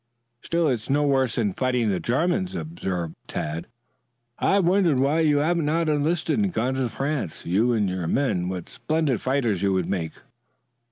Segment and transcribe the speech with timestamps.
[0.41, 3.67] "Still it is no worse than fighting the Germans," observed Tad.
[4.39, 8.07] "I have wondered why you have not enlisted and gone to France, you and your
[8.07, 8.49] men?
[8.49, 10.13] What splendid fighters you would make."